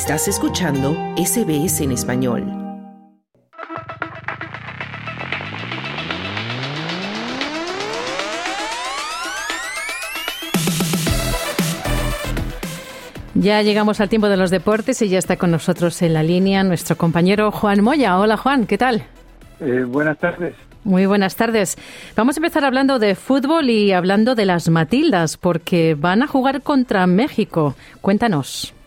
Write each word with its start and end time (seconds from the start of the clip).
Estás 0.00 0.28
escuchando 0.28 0.92
SBS 1.16 1.80
en 1.80 1.90
español. 1.90 2.44
Ya 13.34 13.60
llegamos 13.62 14.00
al 14.00 14.08
tiempo 14.08 14.28
de 14.28 14.36
los 14.36 14.50
deportes 14.50 15.02
y 15.02 15.08
ya 15.08 15.18
está 15.18 15.36
con 15.36 15.50
nosotros 15.50 16.00
en 16.02 16.14
la 16.14 16.22
línea 16.22 16.62
nuestro 16.62 16.96
compañero 16.96 17.50
Juan 17.50 17.82
Moya. 17.82 18.20
Hola 18.20 18.36
Juan, 18.36 18.68
¿qué 18.68 18.78
tal? 18.78 19.02
Eh, 19.58 19.82
buenas 19.84 20.16
tardes. 20.18 20.54
Muy 20.84 21.06
buenas 21.06 21.34
tardes. 21.34 21.76
Vamos 22.14 22.36
a 22.36 22.38
empezar 22.38 22.64
hablando 22.64 23.00
de 23.00 23.16
fútbol 23.16 23.68
y 23.68 23.90
hablando 23.90 24.36
de 24.36 24.46
las 24.46 24.68
Matildas, 24.68 25.36
porque 25.36 25.96
van 25.98 26.22
a 26.22 26.28
jugar 26.28 26.62
contra 26.62 27.08
México. 27.08 27.74
Cuéntanos. 28.00 28.77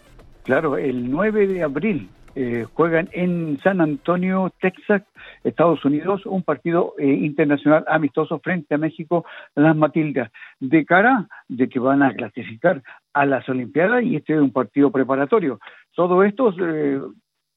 Claro, 0.44 0.78
el 0.78 1.12
9 1.12 1.48
de 1.48 1.64
abril 1.64 2.10
eh, 2.34 2.66
juegan 2.74 3.10
en 3.12 3.60
San 3.62 3.82
Antonio, 3.82 4.52
Texas, 4.60 5.04
Estados 5.44 5.84
Unidos, 5.84 6.26
un 6.26 6.44
partido 6.44 6.94
eh, 6.98 7.06
internacional 7.06 7.84
amistoso 7.88 8.40
frente 8.40 8.76
a 8.76 8.78
México, 8.78 9.26
las 9.54 9.76
Matildas, 9.76 10.32
de 10.60 10.86
cara 10.86 11.28
de 11.50 11.68
que 11.68 11.80
van 11.80 12.02
a 12.02 12.14
clasificar 12.14 12.82
a 13.14 13.26
las 13.26 13.48
Olimpiadas 13.50 14.04
y 14.04 14.16
este 14.16 14.34
es 14.34 14.40
un 14.40 14.52
partido 14.52 14.92
preparatorio. 14.92 15.60
Todo 15.94 16.24
esto, 16.24 16.54
eh, 16.60 17.02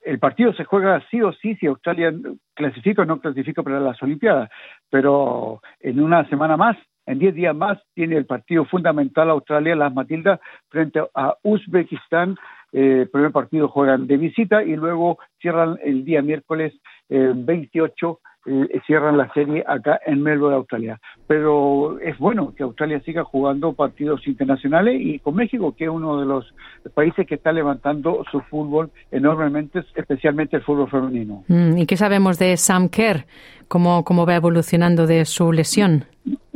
el 0.03 0.19
partido 0.19 0.53
se 0.53 0.65
juega 0.65 1.03
sí 1.09 1.23
o 1.23 1.33
sí 1.33 1.55
si 1.57 1.67
Australia 1.67 2.13
clasifica 2.55 3.03
o 3.03 3.05
no 3.07 3.21
clasifica 3.21 3.63
para 3.63 3.81
las 3.81 4.03
Olimpiadas, 4.03 4.51
pero 4.91 5.61
en 5.81 6.01
una 6.01 6.29
semana 6.29 6.57
más 6.57 6.77
en 7.07 7.19
diez 7.19 7.35
días 7.35 7.55
más 7.55 7.79
tiene 7.95 8.17
el 8.17 8.27
partido 8.27 8.65
fundamental 8.65 9.31
Australia, 9.31 9.77
las 9.77 9.93
Matildas, 9.93 10.41
frente 10.71 11.03
a 11.15 11.35
Uzbekistán 11.43 12.37
eh, 12.77 13.07
primer 13.11 13.31
partido 13.31 13.69
juegan 13.69 14.09
de 14.09 14.17
visita 14.17 14.65
y 14.65 14.75
luego 14.75 15.19
cierran 15.41 15.79
el 15.85 16.05
día 16.05 16.23
miércoles 16.23 16.75
eh, 17.09 17.33
28 17.33 18.19
eh, 18.47 18.81
cierran 18.87 19.17
la 19.17 19.33
serie 19.33 19.65
acá 19.67 20.01
en 20.05 20.23
Melbourne, 20.23 20.57
Australia. 20.57 21.01
Pero 21.29 21.99
es 22.01 22.19
bueno 22.19 22.53
que 22.55 22.65
Australia 22.65 23.01
siga 23.01 23.23
jugando 23.23 23.73
partidos 23.75 24.27
internacionales 24.27 25.01
y 25.01 25.21
con 25.21 25.37
México, 25.37 25.75
que 25.77 25.85
es 25.85 25.91
uno 25.91 26.19
de 26.19 26.27
los 26.27 26.53
países 26.95 27.27
que 27.27 27.37
está 27.37 27.53
levantando 27.53 28.25
su 28.31 28.41
fútbol 28.41 28.91
enormemente, 29.13 29.85
especialmente 29.95 30.57
el 30.57 30.63
fútbol 30.63 30.91
femenino. 30.91 31.45
Mm, 31.49 31.79
¿Y 31.79 31.87
qué 31.87 31.97
sabemos 31.97 32.39
de 32.39 32.57
Sam 32.57 32.89
Kerr? 32.89 33.25
¿Cómo, 33.69 34.05
cómo 34.05 34.27
va 34.27 34.35
evolucionando 34.35 35.07
de 35.07 35.25
su 35.25 35.53
lesión? 35.53 36.05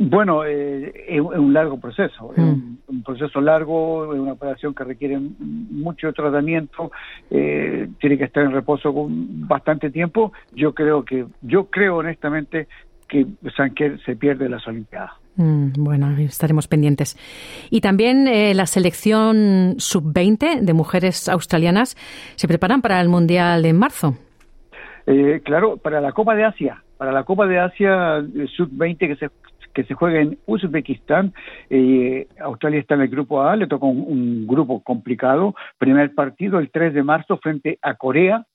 Bueno, 0.01 0.45
eh, 0.45 0.93
es, 1.09 1.19
un 1.19 1.51
largo 1.51 1.77
proceso, 1.77 2.31
es 2.31 2.37
un, 2.37 2.79
mm. 2.87 3.03
proceso 3.03 3.41
largo, 3.41 4.13
es 4.13 4.19
una 4.19 4.31
operación 4.31 4.73
que 4.73 4.85
requiere 4.85 5.19
mucho 5.19 6.13
tratamiento, 6.13 6.89
eh, 7.29 7.89
tiene 7.99 8.17
que 8.17 8.23
estar 8.23 8.45
en 8.45 8.53
reposo 8.53 8.93
con 8.93 9.45
bastante 9.45 9.91
tiempo. 9.91 10.31
Yo 10.53 10.73
creo 10.73 11.03
que, 11.03 11.25
yo 11.41 11.65
creo 11.65 11.97
honestamente 11.97 12.69
que 13.09 13.27
Sanquer 13.57 13.99
se 14.05 14.15
pierde 14.15 14.47
las 14.47 14.65
Olimpiadas. 14.67 15.11
Mm, 15.35 15.71
bueno, 15.77 16.09
estaremos 16.17 16.69
pendientes. 16.69 17.17
Y 17.69 17.81
también 17.81 18.25
eh, 18.29 18.53
la 18.53 18.67
selección 18.67 19.75
sub-20 19.79 20.61
de 20.61 20.73
mujeres 20.73 21.27
australianas 21.27 21.97
se 22.37 22.47
preparan 22.47 22.81
para 22.81 23.01
el 23.01 23.09
Mundial 23.09 23.65
en 23.65 23.77
marzo. 23.77 24.15
Eh, 25.07 25.41
claro, 25.43 25.75
para 25.75 25.99
la 25.99 26.13
Copa 26.13 26.35
de 26.35 26.45
Asia, 26.45 26.83
para 26.97 27.11
la 27.11 27.23
Copa 27.25 27.47
de 27.47 27.59
Asia 27.59 28.23
sub-20 28.55 28.97
que 28.97 29.15
se 29.17 29.29
que 29.73 29.83
se 29.83 29.93
juega 29.93 30.21
en 30.21 30.37
Uzbekistán. 30.45 31.33
Eh, 31.69 32.27
Australia 32.39 32.79
está 32.79 32.95
en 32.95 33.01
el 33.01 33.09
grupo 33.09 33.41
A, 33.41 33.55
le 33.55 33.67
toca 33.67 33.85
un, 33.85 34.47
grupo 34.47 34.81
complicado. 34.81 35.55
Primer 35.77 36.13
partido 36.13 36.59
el 36.59 36.71
3 36.71 36.93
de 36.93 37.03
marzo 37.03 37.37
frente 37.37 37.79
a 37.81 37.95
Corea. 37.95 38.45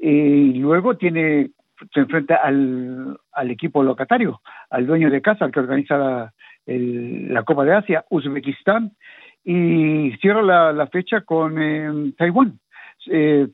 Eh, 0.00 0.52
y 0.54 0.58
luego 0.58 0.96
tiene 0.96 1.50
se 1.92 2.00
enfrenta 2.00 2.36
al, 2.36 3.18
al 3.32 3.50
equipo 3.50 3.82
locatario, 3.82 4.40
al 4.70 4.86
dueño 4.86 5.10
de 5.10 5.22
casa, 5.22 5.44
al 5.44 5.52
que 5.52 5.60
organiza 5.60 6.32
la, 6.66 7.42
Copa 7.44 7.64
de 7.64 7.74
Asia, 7.74 8.04
Uzbekistán, 8.10 8.92
y 9.44 10.12
cierra 10.20 10.42
la, 10.42 10.72
la 10.72 10.86
fecha 10.86 11.20
con 11.22 11.60
eh, 11.60 12.12
Taiwán. 12.16 12.58
Eh, 13.10 13.48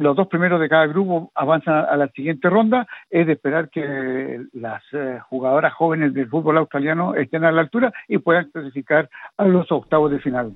los 0.00 0.16
dos 0.16 0.28
primeros 0.28 0.60
de 0.60 0.68
cada 0.68 0.86
grupo 0.86 1.30
avanzan 1.34 1.84
a 1.88 1.96
la 1.96 2.08
siguiente 2.08 2.48
ronda, 2.48 2.86
es 3.10 3.26
de 3.26 3.34
esperar 3.34 3.68
que 3.68 4.40
las 4.54 4.82
eh, 4.92 5.18
jugadoras 5.28 5.74
jóvenes 5.74 6.14
del 6.14 6.28
fútbol 6.28 6.58
australiano 6.58 7.14
estén 7.14 7.44
a 7.44 7.52
la 7.52 7.60
altura 7.60 7.92
y 8.08 8.18
puedan 8.18 8.50
clasificar 8.50 9.10
a 9.36 9.44
los 9.44 9.70
octavos 9.70 10.10
de 10.10 10.18
final. 10.18 10.52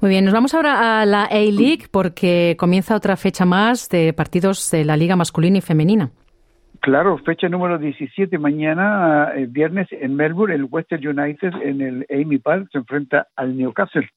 Muy 0.00 0.10
bien, 0.10 0.24
nos 0.24 0.34
vamos 0.34 0.52
ahora 0.54 1.00
a 1.00 1.06
la 1.06 1.24
A-League 1.24 1.86
porque 1.90 2.56
comienza 2.58 2.96
otra 2.96 3.16
fecha 3.16 3.44
más 3.44 3.88
de 3.88 4.12
partidos 4.12 4.70
de 4.70 4.84
la 4.84 4.96
Liga 4.96 5.14
masculina 5.14 5.58
y 5.58 5.60
femenina. 5.60 6.10
Claro, 6.82 7.16
fecha 7.18 7.48
número 7.48 7.78
17 7.78 8.38
mañana, 8.38 9.30
eh, 9.36 9.46
viernes 9.48 9.86
en 9.92 10.16
Melbourne, 10.16 10.56
el 10.56 10.66
Western 10.68 11.06
United 11.06 11.52
en 11.62 11.80
el 11.80 12.06
Amy 12.10 12.38
Park 12.38 12.70
se 12.72 12.78
enfrenta 12.78 13.28
al 13.36 13.56
Newcastle 13.56 14.10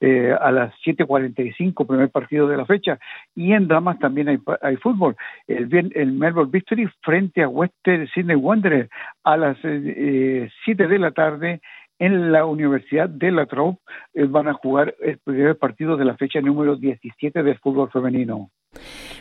eh, 0.00 0.34
a 0.40 0.50
las 0.50 0.74
7:45, 0.84 1.86
primer 1.86 2.10
partido 2.10 2.48
de 2.48 2.56
la 2.56 2.66
fecha. 2.66 2.98
Y 3.36 3.52
en 3.52 3.68
damas 3.68 4.00
también 4.00 4.28
hay, 4.28 4.38
hay 4.62 4.76
fútbol. 4.78 5.14
El, 5.46 5.92
el 5.94 6.10
Melbourne 6.10 6.50
Victory 6.50 6.88
frente 7.02 7.44
a 7.44 7.48
Western 7.48 8.08
Sydney 8.08 8.34
Wanderers 8.34 8.90
a 9.22 9.36
las 9.36 9.56
eh, 9.62 10.50
7 10.64 10.88
de 10.88 10.98
la 10.98 11.12
tarde 11.12 11.60
en 12.00 12.32
la 12.32 12.46
Universidad 12.46 13.08
de 13.08 13.30
La 13.30 13.46
Trobe 13.46 13.78
eh, 14.14 14.24
van 14.24 14.48
a 14.48 14.54
jugar 14.54 14.94
el 15.00 15.18
primer 15.18 15.56
partido 15.56 15.96
de 15.96 16.04
la 16.04 16.16
fecha 16.16 16.40
número 16.40 16.74
17 16.74 17.44
del 17.44 17.58
fútbol 17.58 17.90
femenino. 17.90 18.50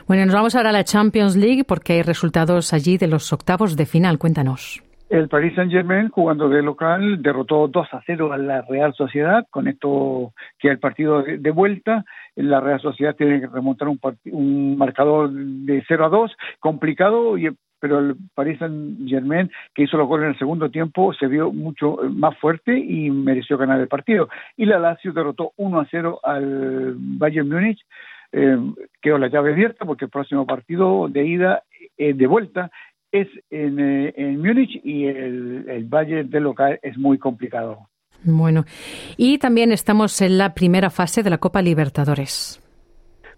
Bueno, 0.07 0.25
nos 0.25 0.35
vamos 0.35 0.55
ahora 0.55 0.69
a 0.69 0.71
la 0.71 0.85
Champions 0.85 1.35
League 1.35 1.65
porque 1.65 1.93
hay 1.93 2.01
resultados 2.01 2.71
allí 2.71 2.97
de 2.97 3.07
los 3.07 3.33
octavos 3.33 3.75
de 3.75 3.85
final. 3.85 4.17
Cuéntanos. 4.17 4.81
El 5.09 5.27
Paris 5.27 5.53
Saint-Germain, 5.55 6.07
jugando 6.07 6.47
de 6.47 6.61
local, 6.61 7.21
derrotó 7.21 7.67
2 7.67 7.87
a 7.91 8.01
0 8.05 8.31
a 8.31 8.37
la 8.37 8.61
Real 8.61 8.93
Sociedad. 8.93 9.45
Con 9.49 9.67
esto 9.67 10.31
que 10.59 10.69
el 10.69 10.79
partido 10.79 11.23
de, 11.23 11.51
vuelta, 11.51 12.05
la 12.35 12.61
Real 12.61 12.79
Sociedad 12.79 13.17
tiene 13.17 13.41
que 13.41 13.47
remontar 13.47 13.89
un, 13.89 13.99
un 14.31 14.77
marcador 14.77 15.29
de 15.29 15.83
0 15.85 16.05
a 16.05 16.09
2, 16.09 16.31
complicado, 16.61 17.37
y, 17.37 17.49
pero 17.77 17.99
el 17.99 18.15
Paris 18.33 18.59
Saint-Germain, 18.59 19.51
que 19.75 19.83
hizo 19.83 19.97
los 19.97 20.07
goles 20.07 20.27
en 20.27 20.31
el 20.31 20.39
segundo 20.39 20.71
tiempo, 20.71 21.13
se 21.13 21.27
vio 21.27 21.51
mucho 21.51 21.97
más 22.11 22.37
fuerte 22.37 22.79
y 22.79 23.09
mereció 23.09 23.57
ganar 23.57 23.81
el 23.81 23.89
partido. 23.89 24.29
Y 24.55 24.65
la 24.65 24.79
Lazio 24.79 25.11
derrotó 25.11 25.51
1 25.57 25.79
a 25.81 25.87
0 25.91 26.19
al 26.23 26.95
Bayern 26.97 27.49
Múnich 27.49 27.79
eh, 28.31 28.57
quedó 29.01 29.17
la 29.17 29.27
llave 29.27 29.53
abierta 29.53 29.85
porque 29.85 30.05
el 30.05 30.11
próximo 30.11 30.45
partido 30.45 31.07
de 31.09 31.25
ida, 31.25 31.63
eh, 31.97 32.13
de 32.13 32.27
vuelta, 32.27 32.71
es 33.11 33.27
en, 33.49 33.79
eh, 33.79 34.13
en 34.17 34.41
Múnich 34.41 34.81
y 34.83 35.05
el, 35.05 35.65
el 35.67 35.85
valle 35.85 36.23
del 36.23 36.43
local 36.43 36.79
es 36.81 36.97
muy 36.97 37.17
complicado. 37.17 37.89
Bueno, 38.23 38.65
y 39.15 39.37
también 39.37 39.71
estamos 39.71 40.21
en 40.21 40.37
la 40.37 40.53
primera 40.53 40.89
fase 40.89 41.23
de 41.23 41.29
la 41.29 41.37
Copa 41.37 41.61
Libertadores. 41.61 42.61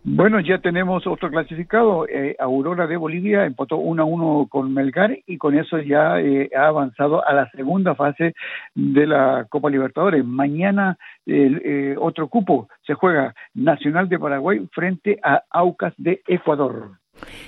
Bueno, 0.03 0.39
ya 0.39 0.59
tenemos 0.59 1.05
otro 1.05 1.29
clasificado. 1.29 2.07
Eh, 2.07 2.35
Aurora 2.39 2.87
de 2.87 2.95
Bolivia 2.95 3.45
empató 3.45 3.77
1 3.77 4.01
a 4.01 4.05
1 4.05 4.47
con 4.49 4.73
Melgar 4.73 5.17
y 5.27 5.37
con 5.37 5.57
eso 5.57 5.77
ya 5.79 6.21
eh, 6.21 6.49
ha 6.57 6.67
avanzado 6.67 7.25
a 7.25 7.33
la 7.33 7.49
segunda 7.51 7.95
fase 7.95 8.33
de 8.75 9.05
la 9.05 9.45
Copa 9.49 9.69
Libertadores. 9.69 10.23
Mañana 10.23 10.97
eh, 11.25 11.95
otro 11.99 12.29
cupo 12.29 12.69
se 12.87 12.93
juega 12.93 13.35
Nacional 13.53 14.07
de 14.07 14.19
Paraguay 14.19 14.65
frente 14.71 15.19
a 15.21 15.43
Aucas 15.49 15.93
de 15.97 16.21
Ecuador. 16.27 16.91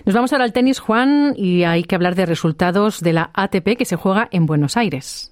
Nos 0.06 0.14
vamos 0.14 0.34
ahora 0.34 0.44
al 0.44 0.52
tenis, 0.52 0.82
Juan, 0.82 1.34
y 1.38 1.64
hay 1.64 1.84
que 1.84 1.96
hablar 1.96 2.16
de 2.16 2.26
resultados 2.26 3.00
de 3.00 3.14
la 3.14 3.32
ATP 3.34 3.78
que 3.78 3.86
se 3.86 3.96
juega 3.96 4.28
en 4.32 4.46
Buenos 4.46 4.76
Aires. 4.76 5.31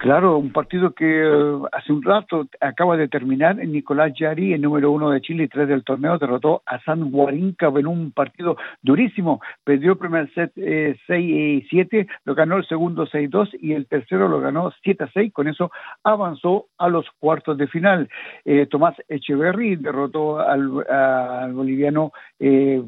Claro, 0.00 0.38
un 0.38 0.50
partido 0.50 0.94
que 0.94 1.04
eh, 1.04 1.58
hace 1.72 1.92
un 1.92 2.02
rato 2.02 2.48
acaba 2.58 2.96
de 2.96 3.06
terminar. 3.06 3.56
Nicolás 3.56 4.14
Yari, 4.18 4.54
el 4.54 4.62
número 4.62 4.90
uno 4.90 5.10
de 5.10 5.20
Chile 5.20 5.44
y 5.44 5.48
tres 5.48 5.68
del 5.68 5.84
torneo, 5.84 6.16
derrotó 6.16 6.62
a 6.64 6.80
San 6.80 7.10
Guarinca 7.10 7.66
en 7.66 7.86
un 7.86 8.10
partido 8.10 8.56
durísimo. 8.80 9.42
Perdió 9.62 9.92
el 9.92 9.98
primer 9.98 10.32
set 10.32 10.52
eh, 10.56 10.98
6 11.06 11.64
y 11.64 11.66
7, 11.68 12.06
lo 12.24 12.34
ganó 12.34 12.56
el 12.56 12.66
segundo 12.66 13.06
6-2 13.06 13.58
y 13.60 13.74
el 13.74 13.86
tercero 13.88 14.26
lo 14.26 14.40
ganó 14.40 14.72
7-6. 14.82 15.32
Con 15.32 15.48
eso 15.48 15.70
avanzó 16.02 16.68
a 16.78 16.88
los 16.88 17.04
cuartos 17.18 17.58
de 17.58 17.66
final. 17.66 18.08
Eh, 18.46 18.64
Tomás 18.70 18.94
Echeverry 19.06 19.76
derrotó 19.76 20.40
al, 20.40 20.82
al 20.88 21.52
boliviano 21.52 22.12
eh, 22.38 22.82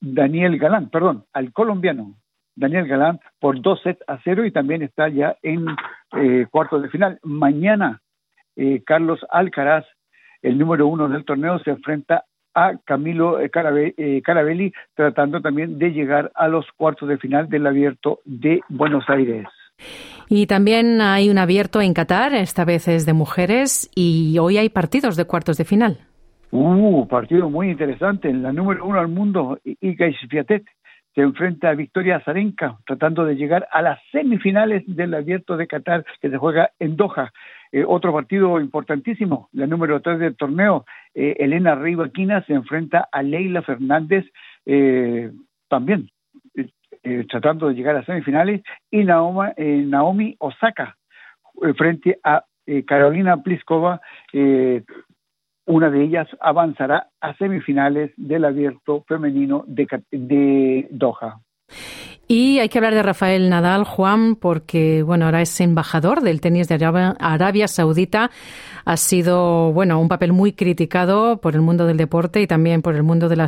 Daniel 0.00 0.58
Galán, 0.58 0.90
perdón, 0.90 1.24
al 1.32 1.52
colombiano 1.52 2.16
Daniel 2.58 2.86
Galán 2.86 3.20
por 3.40 3.60
dos 3.60 3.80
sets 3.82 4.02
a 4.06 4.18
cero 4.24 4.44
y 4.44 4.50
también 4.50 4.82
está 4.82 5.08
ya 5.08 5.36
en 5.42 5.66
eh, 6.16 6.46
cuartos 6.50 6.82
de 6.82 6.88
final. 6.88 7.18
Mañana 7.22 8.00
eh, 8.56 8.82
Carlos 8.84 9.20
Alcaraz, 9.30 9.84
el 10.42 10.58
número 10.58 10.86
uno 10.86 11.08
del 11.08 11.24
torneo, 11.24 11.58
se 11.60 11.70
enfrenta 11.70 12.24
a 12.54 12.72
Camilo 12.84 13.38
eh, 13.40 13.50
Carabelli, 13.50 14.72
tratando 14.94 15.40
también 15.40 15.78
de 15.78 15.90
llegar 15.90 16.32
a 16.34 16.48
los 16.48 16.66
cuartos 16.76 17.08
de 17.08 17.18
final 17.18 17.48
del 17.48 17.66
abierto 17.66 18.20
de 18.24 18.60
Buenos 18.68 19.04
Aires. 19.08 19.46
Y 20.28 20.46
también 20.46 21.00
hay 21.00 21.30
un 21.30 21.38
abierto 21.38 21.80
en 21.80 21.94
Qatar, 21.94 22.34
esta 22.34 22.64
vez 22.64 22.88
es 22.88 23.06
de 23.06 23.12
mujeres, 23.12 23.88
y 23.94 24.36
hoy 24.40 24.58
hay 24.58 24.68
partidos 24.68 25.16
de 25.16 25.24
cuartos 25.24 25.56
de 25.56 25.64
final. 25.64 25.98
Uh, 26.50 27.06
partido 27.06 27.48
muy 27.48 27.70
interesante. 27.70 28.32
La 28.32 28.52
número 28.52 28.84
uno 28.84 28.98
del 28.98 29.08
mundo, 29.08 29.58
Iga 29.64 30.10
Swiatek 30.12 30.64
se 31.18 31.22
enfrenta 31.24 31.70
a 31.70 31.74
Victoria 31.74 32.20
Zarenka, 32.20 32.78
tratando 32.86 33.24
de 33.24 33.34
llegar 33.34 33.66
a 33.72 33.82
las 33.82 33.98
semifinales 34.12 34.84
del 34.86 35.14
Abierto 35.14 35.56
de 35.56 35.66
Qatar 35.66 36.04
que 36.20 36.30
se 36.30 36.36
juega 36.36 36.70
en 36.78 36.96
Doha. 36.96 37.32
Eh, 37.72 37.82
otro 37.84 38.12
partido 38.12 38.60
importantísimo, 38.60 39.48
la 39.52 39.66
número 39.66 40.00
tres 40.00 40.20
del 40.20 40.36
torneo, 40.36 40.84
eh, 41.16 41.34
Elena 41.40 41.74
Rivaquina 41.74 42.44
se 42.44 42.52
enfrenta 42.52 43.08
a 43.10 43.24
Leila 43.24 43.62
Fernández, 43.62 44.26
eh, 44.64 45.32
también 45.68 46.08
tratando 47.28 47.66
de 47.66 47.74
llegar 47.74 47.96
a 47.96 48.04
semifinales, 48.04 48.62
y 48.88 49.02
Naoma, 49.02 49.54
Naomi 49.56 50.36
Osaka 50.38 50.96
frente 51.76 52.20
a 52.22 52.44
Carolina 52.86 53.42
Pliskova, 53.42 54.00
una 55.68 55.90
de 55.90 56.02
ellas 56.02 56.26
avanzará 56.40 57.08
a 57.20 57.36
semifinales 57.36 58.10
del 58.16 58.44
abierto 58.44 59.04
femenino 59.06 59.64
de, 59.66 60.88
Doha. 60.90 61.40
Y 62.26 62.58
hay 62.58 62.68
que 62.68 62.78
hablar 62.78 62.94
de 62.94 63.02
Rafael 63.02 63.48
Nadal, 63.48 63.84
Juan, 63.84 64.36
porque 64.36 65.02
bueno, 65.02 65.26
ahora 65.26 65.40
es 65.40 65.60
embajador 65.60 66.22
del 66.22 66.40
tenis 66.40 66.68
de 66.68 66.74
Arabia, 66.84 67.68
Saudita. 67.68 68.30
Ha 68.84 68.96
sido 68.96 69.72
bueno 69.72 70.00
un 70.00 70.08
papel 70.08 70.32
muy 70.32 70.52
criticado 70.52 71.40
por 71.40 71.54
el 71.54 71.62
mundo 71.62 71.86
del 71.86 71.96
deporte 71.96 72.42
y 72.42 72.46
también 72.46 72.82
por 72.82 72.94
el 72.94 73.02
mundo 73.02 73.28
de 73.28 73.36
la 73.36 73.46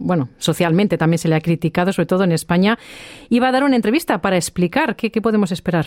bueno 0.00 0.28
socialmente 0.38 0.98
también 0.98 1.18
se 1.18 1.28
le 1.28 1.34
ha 1.34 1.40
criticado, 1.40 1.92
sobre 1.92 2.06
todo 2.06 2.24
en 2.24 2.32
España. 2.32 2.78
Y 3.28 3.40
va 3.40 3.48
a 3.48 3.52
dar 3.52 3.64
una 3.64 3.76
entrevista 3.76 4.20
para 4.20 4.36
explicar 4.36 4.94
qué 4.94 5.10
podemos 5.20 5.50
esperar. 5.50 5.86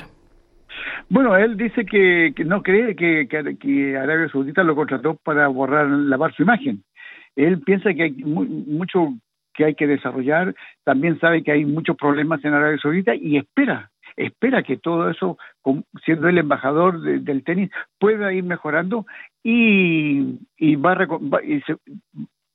Bueno, 1.10 1.36
él 1.38 1.58
dice 1.58 1.86
que, 1.86 2.34
no 2.46 2.64
cree 2.64 2.96
que, 2.96 3.98
Arabia 3.98 4.30
Saudita 4.30 4.64
lo 4.64 4.76
contrató 4.76 5.16
para 5.24 5.48
borrar, 5.48 5.88
lavar 5.88 6.34
su 6.34 6.44
imagen. 6.44 6.84
Él 7.36 7.62
piensa 7.62 7.94
que 7.94 8.04
hay 8.04 8.12
mucho 8.12 9.14
que 9.54 9.66
hay 9.66 9.76
que 9.76 9.88
desarrollar, 9.88 10.54
también 10.84 11.18
sabe 11.20 11.42
que 11.42 11.52
hay 11.52 11.64
muchos 11.64 11.96
problemas 11.96 12.44
en 12.44 12.54
Arabia 12.54 12.78
Saudita 12.78 13.16
y 13.16 13.38
espera, 13.38 13.90
espera 14.18 14.64
que 14.64 14.76
todo 14.76 15.10
eso, 15.10 15.38
siendo 16.04 16.28
el 16.28 16.38
embajador 16.38 17.00
del 17.02 17.44
tenis, 17.44 17.72
pueda 17.98 18.34
ir 18.34 18.44
mejorando 18.44 19.06
y, 19.44 20.40
y 20.58 20.76
va, 20.76 20.98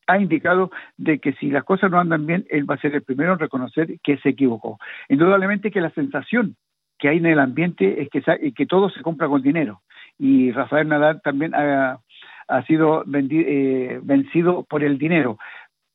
ha 0.07 0.19
indicado 0.19 0.71
de 0.97 1.19
que 1.19 1.33
si 1.35 1.51
las 1.51 1.65
cosas 1.65 1.91
no 1.91 1.99
andan 1.99 2.27
bien, 2.27 2.45
él 2.51 2.69
va 2.69 2.75
a 2.75 2.81
ser 2.81 2.95
el 2.95 3.03
primero 3.03 3.33
en 3.33 3.39
reconocer 3.39 3.99
que 4.03 4.19
se 4.19 4.31
equivocó. 4.31 4.79
Indudablemente 5.09 5.71
que 5.71 5.81
la 5.81 5.91
sensación 5.91 6.57
que 7.01 7.09
hay 7.09 7.17
en 7.17 7.27
el 7.27 7.41
ambiente 7.41 8.03
es 8.03 8.09
que, 8.11 8.53
que 8.53 8.67
todo 8.67 8.91
se 8.91 9.03
compra 9.03 9.29
con 9.29 9.43
dinero. 9.43 9.81
Y 10.19 10.53
Rafael 10.53 10.89
Nadal 10.89 11.23
también 11.23 11.55
ha, 11.55 11.99
sido 12.67 13.05
eh, 13.07 14.01
vencido 14.03 14.65
por 14.65 14.85
el 14.85 14.99
dinero. 14.99 15.39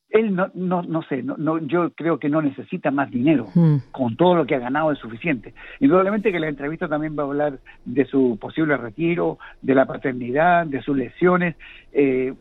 Él 0.08 0.34
no, 0.34 0.48
no, 0.54 0.82
no 0.82 1.02
sé, 1.02 1.22
no, 1.22 1.58
yo 1.58 1.90
creo 1.90 2.18
que 2.18 2.28
no 2.28 2.40
necesita 2.42 2.90
más 2.90 3.10
dinero. 3.10 3.46
Hmm. 3.54 3.76
Con 3.92 4.16
todo 4.16 4.34
lo 4.34 4.46
que 4.46 4.54
ha 4.56 4.58
ganado 4.58 4.90
es 4.90 4.98
suficiente. 4.98 5.54
Indudablemente 5.80 6.32
que 6.32 6.40
la 6.40 6.48
entrevista 6.48 6.88
también 6.88 7.16
va 7.16 7.22
a 7.22 7.26
hablar 7.26 7.58
de 7.84 8.04
su 8.06 8.38
posible 8.40 8.76
retiro, 8.76 9.38
de 9.62 9.74
la 9.74 9.86
paternidad, 9.86 10.66
de 10.66 10.82
sus 10.82 10.96
lesiones. 10.96 11.56
Eh, 11.92 12.34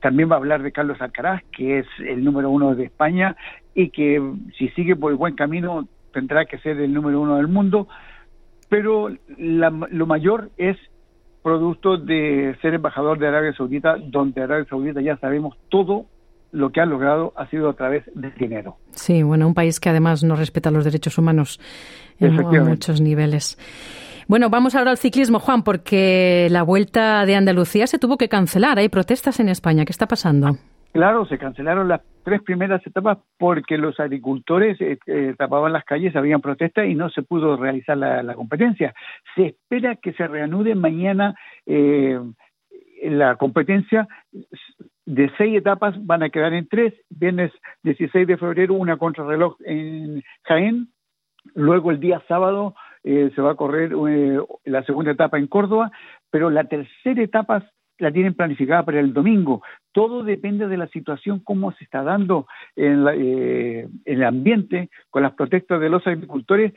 también 0.00 0.30
va 0.30 0.34
a 0.34 0.38
hablar 0.38 0.62
de 0.62 0.72
Carlos 0.72 1.00
Alcaraz, 1.00 1.42
que 1.52 1.80
es 1.80 1.86
el 1.98 2.24
número 2.24 2.50
uno 2.50 2.74
de 2.74 2.84
España 2.84 3.36
y 3.74 3.90
que 3.90 4.22
si 4.56 4.68
sigue 4.70 4.96
por 4.96 5.10
el 5.10 5.18
buen 5.18 5.34
camino 5.34 5.86
tendrá 6.16 6.46
que 6.46 6.56
ser 6.60 6.80
el 6.80 6.94
número 6.94 7.20
uno 7.20 7.36
del 7.36 7.46
mundo, 7.46 7.88
pero 8.70 9.10
lo 9.36 10.06
mayor 10.06 10.48
es 10.56 10.78
producto 11.42 11.98
de 11.98 12.56
ser 12.62 12.72
embajador 12.72 13.18
de 13.18 13.28
Arabia 13.28 13.52
Saudita, 13.52 13.96
donde 13.98 14.40
Arabia 14.40 14.64
Saudita 14.66 15.02
ya 15.02 15.18
sabemos 15.18 15.58
todo 15.68 16.06
lo 16.52 16.72
que 16.72 16.80
ha 16.80 16.86
logrado 16.86 17.34
ha 17.36 17.46
sido 17.50 17.68
a 17.68 17.74
través 17.74 18.04
del 18.14 18.32
dinero. 18.34 18.78
Sí, 18.92 19.22
bueno, 19.22 19.46
un 19.46 19.52
país 19.52 19.78
que 19.78 19.90
además 19.90 20.24
no 20.24 20.36
respeta 20.36 20.70
los 20.70 20.86
derechos 20.86 21.18
humanos 21.18 21.60
en, 22.18 22.34
muchos 22.64 23.02
niveles. 23.02 23.58
Bueno, 24.26 24.48
vamos 24.48 24.74
ahora 24.74 24.90
al 24.90 24.96
ciclismo, 24.96 25.38
Juan, 25.38 25.64
porque 25.64 26.48
la 26.50 26.62
vuelta 26.62 27.26
de 27.26 27.36
Andalucía 27.36 27.86
se 27.86 27.98
tuvo 27.98 28.16
que 28.16 28.30
cancelar. 28.30 28.78
Hay 28.78 28.88
protestas 28.88 29.38
en 29.38 29.50
España. 29.50 29.84
¿Qué 29.84 29.92
está 29.92 30.08
pasando? 30.08 30.56
Claro, 30.96 31.26
se 31.26 31.36
cancelaron 31.36 31.88
las 31.88 32.00
tres 32.24 32.40
primeras 32.40 32.84
etapas 32.86 33.18
porque 33.38 33.76
los 33.76 34.00
agricultores 34.00 34.80
eh, 34.80 34.98
eh, 35.06 35.34
tapaban 35.36 35.74
las 35.74 35.84
calles, 35.84 36.16
habían 36.16 36.40
protestas 36.40 36.86
y 36.86 36.94
no 36.94 37.10
se 37.10 37.22
pudo 37.22 37.54
realizar 37.58 37.98
la, 37.98 38.34
competencia. 38.34 38.94
Se 39.34 39.48
espera 39.48 39.96
que 39.96 40.14
se 40.14 40.26
reanude 40.26 40.74
mañana 40.74 41.34
eh, 41.66 42.18
la 43.02 43.36
competencia. 43.36 44.08
De 45.04 45.30
seis 45.36 45.58
etapas 45.58 45.94
van 46.06 46.22
a 46.22 46.30
quedar 46.30 46.54
en 46.54 46.66
tres. 46.66 46.94
Viernes 47.10 47.52
16 47.82 48.26
de 48.26 48.38
febrero 48.38 48.72
una 48.72 48.96
contrarreloj 48.96 49.56
en 49.66 50.22
Jaén. 50.44 50.88
Luego 51.54 51.90
el 51.90 52.00
día 52.00 52.22
sábado 52.26 52.74
se 53.04 53.40
va 53.40 53.52
a 53.52 53.54
correr 53.54 53.92
la 54.64 54.82
segunda 54.82 55.12
etapa 55.12 55.38
en 55.38 55.46
Córdoba, 55.46 55.92
pero 56.30 56.50
la 56.50 56.64
tercera 56.64 57.22
etapa 57.22 57.70
la 57.98 58.12
tienen 58.12 58.34
planificada 58.34 58.84
para 58.84 59.00
el 59.00 59.12
domingo. 59.12 59.62
Todo 59.92 60.22
depende 60.22 60.68
de 60.68 60.76
la 60.76 60.88
situación, 60.88 61.40
cómo 61.40 61.72
se 61.72 61.84
está 61.84 62.02
dando 62.02 62.46
en, 62.74 63.06
eh, 63.14 63.88
el 64.04 64.24
ambiente 64.24 64.90
con 65.10 65.22
las 65.22 65.32
protestas 65.34 65.80
de 65.80 65.88
los 65.88 66.06
agricultores 66.06 66.72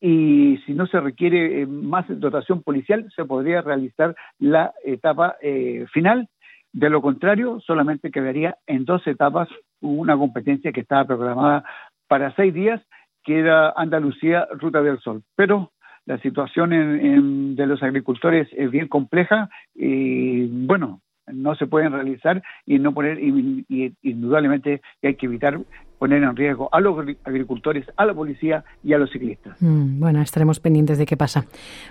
y 0.00 0.58
si 0.64 0.72
no 0.72 0.86
se 0.86 0.98
requiere 0.98 1.60
eh, 1.60 1.66
más 1.66 2.06
dotación 2.08 2.62
policial, 2.62 3.10
se 3.14 3.24
podría 3.24 3.60
realizar 3.60 4.16
la 4.38 4.72
etapa 4.82 5.36
eh, 5.42 5.86
final. 5.92 6.28
De 6.72 6.88
lo 6.88 7.02
contrario, 7.02 7.60
solamente 7.60 8.10
quedaría 8.10 8.56
en 8.66 8.84
dos 8.84 9.06
etapas 9.06 9.48
una 9.80 10.16
competencia 10.16 10.72
que 10.72 10.80
estaba 10.80 11.04
programada 11.04 11.64
para 12.08 12.34
seis 12.34 12.54
días, 12.54 12.80
que 13.24 13.40
era 13.40 13.70
Andalucía, 13.76 14.48
Ruta 14.52 14.80
del 14.82 14.98
Sol. 15.00 15.22
Pero 15.36 15.72
la 16.06 16.18
situación 16.18 16.72
en, 16.72 17.56
de 17.56 17.66
los 17.66 17.82
agricultores 17.82 18.48
es 18.56 18.70
bien 18.70 18.88
compleja 18.88 19.48
y 19.74 20.46
bueno, 20.66 21.00
no 21.26 21.54
se 21.54 21.66
pueden 21.66 21.92
realizar 21.92 22.42
y 22.66 22.78
no 22.78 22.92
poner 22.92 23.18
y, 23.22 23.94
indudablemente 24.02 24.80
hay 25.02 25.14
que 25.14 25.26
evitar 25.26 25.60
poner 25.98 26.22
en 26.22 26.34
riesgo 26.34 26.68
a 26.72 26.80
los 26.80 26.98
agricultores, 27.24 27.86
a 27.96 28.06
la 28.06 28.14
policía 28.14 28.64
y 28.82 28.94
a 28.94 28.98
los 28.98 29.10
ciclistas. 29.10 29.60
Mm, 29.60 30.00
bueno, 30.00 30.22
estaremos 30.22 30.58
pendientes 30.58 30.98
de 30.98 31.04
qué 31.04 31.16
pasa. 31.16 31.44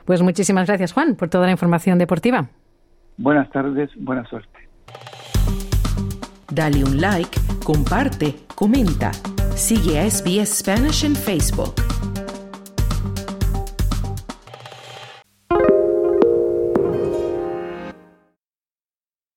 Pues 0.05 0.21
muchísimas 0.21 0.67
gracias, 0.67 0.93
Juan, 0.93 1.15
por 1.15 1.29
toda 1.29 1.45
la 1.45 1.51
información 1.51 1.99
deportiva. 1.99 2.49
Buenas 3.17 3.49
tardes, 3.51 3.91
buena 3.97 4.25
suerte. 4.25 4.67
Dale 6.51 6.83
un 6.83 6.99
like, 6.99 7.37
comparte, 7.63 8.35
comenta. 8.55 9.11
Sigue 9.55 9.99
a 9.99 10.09
SBS 10.09 10.59
Spanish 10.59 11.05
en 11.05 11.15
Facebook. 11.15 11.88